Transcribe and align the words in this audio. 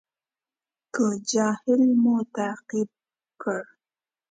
که 0.93 1.05
جاهل 1.31 1.81
مو 2.01 2.15
تعقیب 2.35 2.89
کړ. 3.41 3.59